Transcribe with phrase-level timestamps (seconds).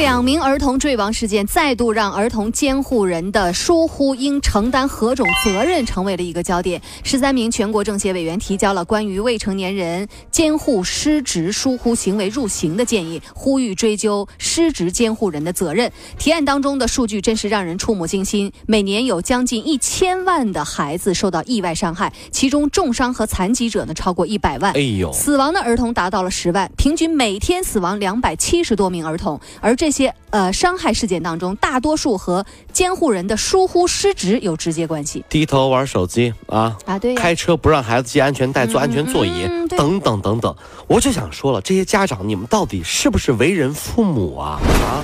[0.00, 6.80] 两名儿童坠亡事件再度让儿童监护人的疏忽应承担何种责任成为了一个焦点。
[7.04, 15.92] 十三名全国政协委员提交了关于未成年人监护失职疏忽行为入刑的建议，呼吁追究失职监护人的责任。
[16.16, 24.72] 提案当中的数据真是让人触目惊心：每年有将近一千万的孩子受到意外伤害，其中重伤和残疾者呢超过一百万。
[24.72, 29.89] 哎呦，死亡的儿童达到了十万，平均每天死亡两百七十多名儿童，而这。
[29.90, 35.24] 这些呃伤害事件当中，大多数和监护人的疏忽失职有直接关系。
[35.28, 40.54] 低头玩手机啊啊，对，开车不让孩子系安全带、坐安全座椅，等等等等。
[40.86, 44.60] 我就想说了，这些家长，你们到底是不是为人父母啊？
[44.62, 45.02] 啊，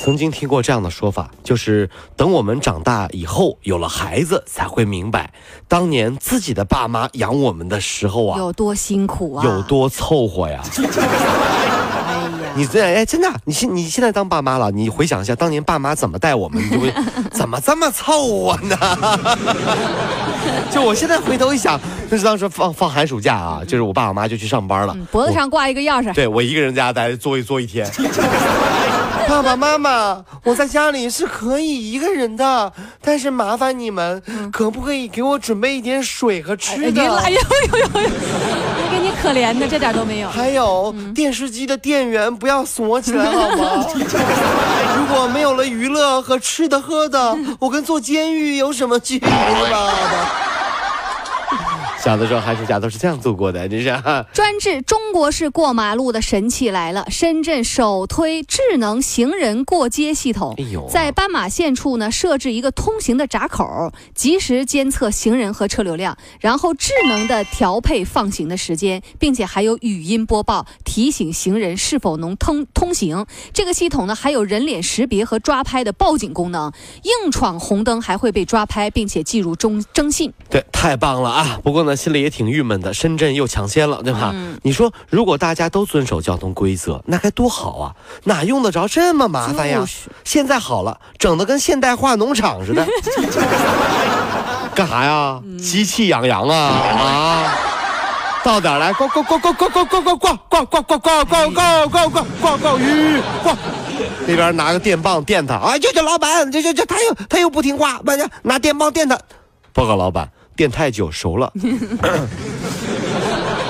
[0.00, 5.32] 曾经听过这样的说法，就是等我们长大以后有了孩子，才会明白
[5.66, 10.62] 当年自己的爸妈养我们的时候啊，有多辛苦啊，有多凑合呀。
[12.56, 16.92] 你这哎，真的，你现你现在当爸妈了，你回想一下当年爸妈怎么带我们，你就会
[17.32, 18.76] 怎么这么凑合呢？
[20.70, 27.88] 就我现在回头一想，就是当时放放寒暑假啊，就是我爸我妈就去上班了，脖子上挂一个钥匙，对我一个人在家待坐一坐一天。
[29.26, 37.02] 爸爸妈妈，我在家里是可以一个人的，但是麻烦你们，可不可以给我准备一点水和吃的？
[37.02, 38.10] 哎呦呦呦呦！
[39.24, 40.28] 可怜的，这点都没有。
[40.28, 43.86] 还有电视机的电源不要锁起来好吗？
[44.98, 50.43] 如果没有了娱乐和吃的喝的，我跟坐监狱有什么区别，爸爸？
[52.04, 53.84] 小的时候寒暑假都是这样度过的，真是。
[54.34, 57.06] 专治中国式过马路的神器来了！
[57.08, 60.54] 深圳首推智能行人过街系统，
[60.90, 73.24] 在斑马线处呢设置一个通行的闸口，及时监测行人和车流量，然后智能的调配放行的时间，并且还有语音播报提醒行人是否能通通行。
[73.54, 76.70] 这个系统呢还有人脸识别和抓拍的报警功能，
[77.02, 80.30] 硬闯红灯还会被抓拍，并且记入中征信。
[80.50, 81.58] 对，太棒了啊！
[81.64, 81.93] 不过呢。
[81.96, 84.34] 心里也挺郁闷的，深圳又抢先了，对吧？
[84.62, 87.94] 你说，如果大家都遵守交通规则，那该多好啊！
[88.24, 89.84] 哪用得着这么麻烦呀？
[90.24, 92.86] 现在好了，整的跟现代化农场似的。
[94.74, 95.40] 干啥呀？
[95.58, 97.54] 机器养羊啊啊！
[98.42, 103.56] 到点来，挂挂挂挂挂挂挂挂挂挂挂挂挂挂挂挂挂挂挂鱼逛。
[104.26, 105.78] 那边拿个电棒电他，啊！
[105.78, 109.18] 这这老板，这这这他又他又不听话，慢点拿电棒电他。
[109.72, 110.28] 报告老板。
[110.56, 111.52] 电太久熟了，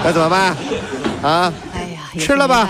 [0.03, 0.55] 该怎么办？
[1.23, 1.53] 啊？
[1.75, 2.69] 哎呀，吃了吧。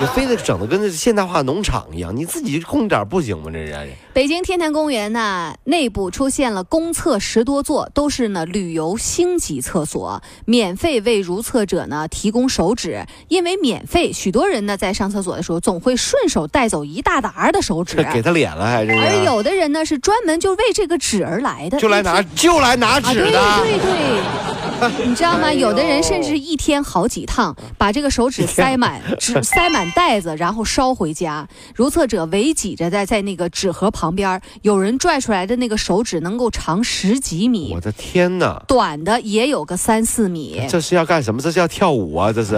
[0.00, 3.50] 你非得整的跟那现代化农场一样，你自己控制点不行吗？
[3.52, 3.90] 这人。
[4.14, 13.04] 北京天坛公园呢，内部出现了公厕十多座，都是呢旅游星级厕所，免费为如厕者呢提供手纸。
[13.28, 18.92] 因为免费，许多人呢在上厕所的时候总会顺手带走一大沓的手纸， 给他脸了还是？
[18.92, 23.58] 而有的人呢是专门就为这个纸而来的，就来拿就来拿纸的。
[23.60, 24.69] 对对对，
[25.04, 25.52] 你知道吗？
[25.52, 29.90] 有的人甚至一天好几趟，把这个手指塞满 纸 塞满。
[29.92, 31.46] 袋子，然后烧回家。
[31.74, 37.72] 如厕者围挤着在在那个纸盒旁边，有人拽出来的那个手指能够长十几米。
[37.74, 38.62] 我的天哪！
[38.68, 40.62] 短的也有个三四米。
[40.68, 41.40] 这是要干什么？
[41.42, 42.32] 这是要跳舞啊！
[42.32, 42.54] 这是。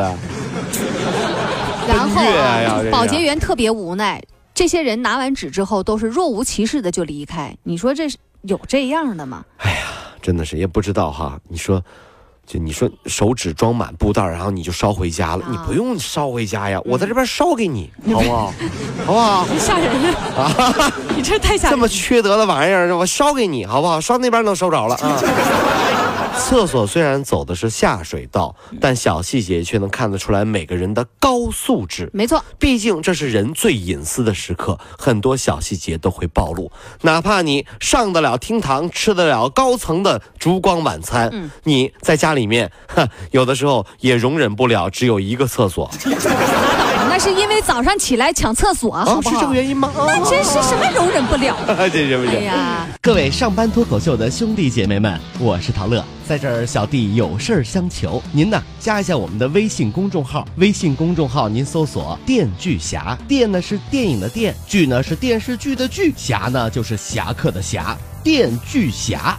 [1.89, 2.23] 然后
[2.91, 4.23] 保洁员特别无奈，
[4.55, 7.57] 这些人拿完纸之后都是若无其事的就离开。
[7.63, 9.45] 你说这是有这样的吗？
[9.59, 9.79] 哎呀，
[10.21, 11.41] 真的是也不知道哈。
[11.49, 11.83] 你说。
[12.45, 15.45] 就你说手指装满布袋，然后你就烧回家了。
[15.49, 18.53] 你不用烧回家呀，我在这边烧给你，好不好？
[19.07, 19.47] 好不好？
[19.59, 19.91] 吓人
[20.37, 20.93] 啊！
[21.17, 21.71] 你这太吓人。
[21.71, 24.01] 这么缺德的玩意儿，我烧给你，好不好？
[24.01, 25.19] 烧那边能收着了啊。
[26.39, 32.11] 厕所虽然走的是下水道，但小细节却能看得出来每个人的高素质。
[32.13, 36.71] 没错，毕竟这是人最隐私的时刻，很多小细节都会暴露。
[37.03, 45.91] 哪怕你上得了厅堂，吃得了高层的烛光晚餐，你在家里面，哼，有的时候也容忍不了只有一个厕所。
[47.13, 49.35] 那是因为早上起来抢厕所，好不好？
[49.35, 49.93] 是这个原因吗？
[49.95, 51.55] 那真是什么容忍不了？
[51.93, 52.31] 这是不是？
[52.31, 67.95] 哎呀，各位上班脱口秀的兄弟姐妹们，我是陶乐，在这儿小弟有事儿相求，您呢加一下我们的微信公众号，微信公众号您搜索“电锯侠”，电呢是电影的电，剧呢是电视剧的剧，侠呢就是侠客的侠，
[68.25, 69.39] 电锯侠。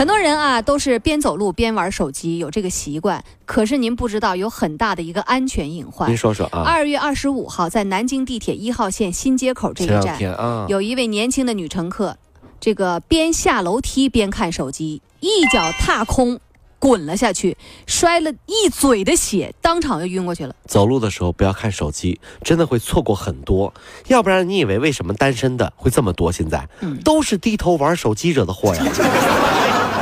[0.00, 3.22] 很多人啊都是边走路边玩手机，有这个习惯。
[3.44, 6.08] 可是您不知道有很大的一个安全隐患。
[6.08, 6.62] 您说说啊。
[6.62, 12.16] 二月二十五号，在南京地铁一号线新街口这一站，啊、有一位年轻的女乘客，
[12.58, 16.40] 这个边下楼梯边看手机，一脚踏空。
[16.78, 20.54] 滚了下去，摔了一嘴的血，当场就晕过去了。
[20.64, 23.74] 走路的时候不要看手机，真的会错过很多。
[24.06, 26.32] 要不然你以为为什么单身的会这么多？
[26.32, 28.82] 现在，嗯，都是低头玩手机惹的祸呀。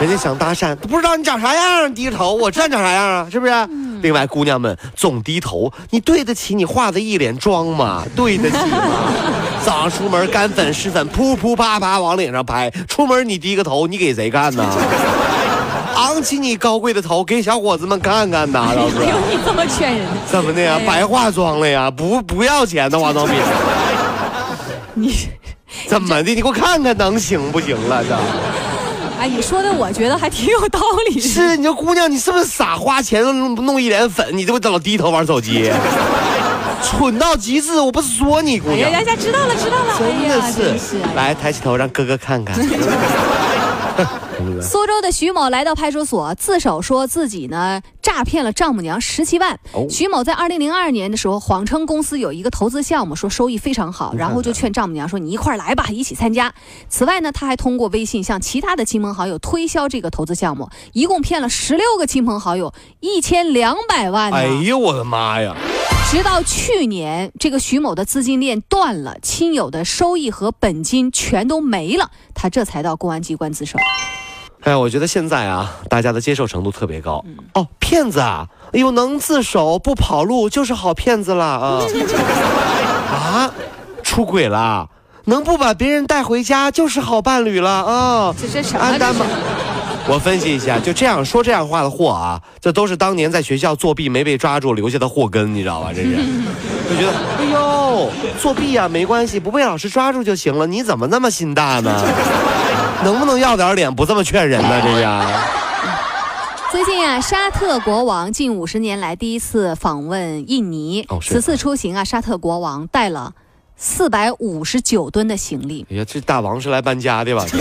[0.00, 3.53] 人家想搭讪，不知道你长啥样，低着头，我知道你长啥样啊，是不是？
[4.00, 8.05] 另外，姑娘们总低头，你对得起你化的一脸妆吗？
[8.15, 8.79] 对得起吗？
[9.65, 14.65] 早上出门干粉湿粉噗噗啪啪往脸上拍，出门你低个头，你给谁看呢？
[15.97, 18.94] 昂起你高贵的头，给小伙子们看看呐，老师。
[18.99, 20.12] 有你这么劝人的？
[20.31, 20.79] 怎么的呀？
[20.87, 21.91] 白化妆了呀？
[21.91, 23.35] 不不要钱的化妆品。
[24.94, 25.29] 你
[25.89, 26.23] 怎么的？
[26.23, 28.05] 你给我看看能行不行了？
[28.05, 28.17] 这。
[29.19, 31.20] 哎，你说的我觉得还挺有道理。
[31.20, 32.76] 是，你说姑娘，你是不是傻？
[32.76, 35.70] 花钱弄弄一脸粉，你这不老低头玩手机？
[36.81, 37.81] 蠢到极致！
[37.81, 38.88] 我不是说你姑娘。
[38.93, 39.99] 哎呀，知道了，知道了。
[39.99, 40.97] 真的是。
[41.17, 42.56] 来，抬起头让哥哥看看。
[44.62, 49.59] 苏州的徐某来到派出所自首，说自己呢诈骗了丈母娘十七万。
[49.91, 56.53] 徐某在二零零二年的时候谎称公司有一个投资项目，说收益非常好，然后就劝丈母娘说：“你一块来吧，一起参加。”
[56.89, 64.33] 此外呢，他还通过微信向其他的亲朋好友推销这个投资项目，一共骗了十六个亲朋好友一千两百万。
[64.33, 65.56] 哎呦我的妈呀！
[66.10, 73.78] 直到去年，这个徐某的资金链断了，亲友的收益和本金全都没了，他这才到公安机关自首。
[74.62, 77.22] 哎，我觉得现在啊，大家的接受程度特别高。
[77.52, 78.49] 哦，骗子啊！
[78.72, 81.84] 哎呦，能自首不跑路就是好骗子了啊！
[83.12, 83.52] 啊，
[84.02, 84.88] 出轨了，
[85.26, 88.34] 能不把别人带回家就是好伴侣了啊！
[88.40, 89.26] 这这什么？
[90.10, 95.90] 我分析一下，就这样说这样话的货啊，这都是当年在学校作弊没被抓住留下的祸根，你知道吧？
[95.94, 96.16] 这是，
[96.88, 98.10] 就觉得哎呦，
[98.40, 102.02] 作弊啊没关系，不被老师抓住就行了，你怎么那么心大呢？
[103.05, 104.81] 能不能要点脸，不这么劝人呢？
[104.82, 105.06] 这是。
[106.72, 113.32] 最近啊，沙特国王近五十年来第一次访问印尼，此次出行啊，沙特国王带了。
[113.79, 115.87] 四百五十九吨的行李。
[115.91, 117.47] 哎呀，这大王是来搬家的吧？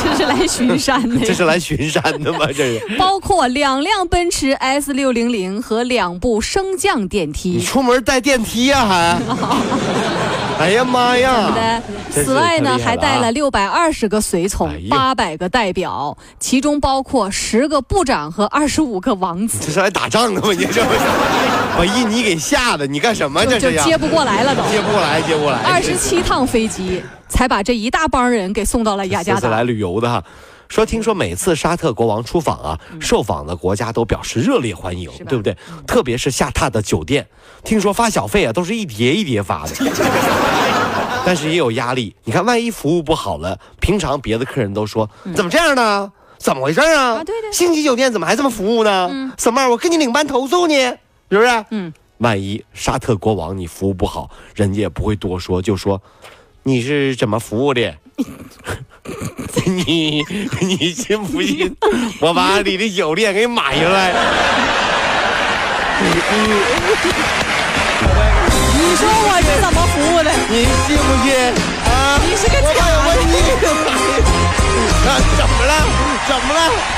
[0.00, 1.26] 这是来巡山的。
[1.26, 2.46] 这是来巡山的吗？
[2.46, 2.80] 这是。
[2.96, 7.50] 包括两辆奔驰 S 六零零和两部升降电梯。
[7.50, 8.86] 你出门带电梯呀？
[8.86, 9.20] 还？
[10.58, 11.80] 哎呀妈呀！
[12.10, 19.58] 此外呢，还带了六百二十个随从，八百个代表，其中包括十个部长和二十五个王子。
[19.64, 20.48] 这是来打仗的吗？
[20.52, 20.82] 你这
[21.78, 23.46] 把印尼给吓的，你干什么？
[23.46, 25.58] 这就接不过来了，都接不过来，接不过来。
[25.58, 29.48] 二十七趟飞机才把这一大帮人给送到了雅加达。
[29.48, 30.20] 来旅游的哈。
[30.68, 35.56] 说，听说每次沙特国王出访啊，受访的国家都表示热烈欢迎，对不对？
[35.86, 37.24] 特别是下榻的酒店，
[37.62, 39.70] 听说发小费啊，都是一叠一叠发的。
[41.24, 46.10] 但是也有压力，你看，万一服务不好了，平常别的客人都说怎么这样呢？
[46.38, 47.22] 怎么回事啊？
[47.24, 49.32] 对对，星级酒店怎么还这么服务呢？
[49.38, 49.68] 什么？
[49.70, 50.92] 我跟你领班投诉你，
[51.30, 51.64] 是不是？
[51.70, 51.92] 嗯。
[52.18, 56.02] 万一沙特国王你服务不好，人家也不会多说，就说
[56.64, 57.94] 你是怎么服务的？
[59.64, 60.24] 你
[60.60, 61.74] 你信不信？
[62.20, 64.12] 我把你的酒店给买下来。
[66.00, 66.04] 你
[68.96, 70.30] 说我是怎么服务的？
[70.50, 71.28] 你信不信？
[71.86, 72.18] 啊！
[72.26, 72.94] 你是个假的！
[75.06, 75.08] 啊！
[75.38, 75.72] 怎么了？
[76.26, 76.97] 怎么了？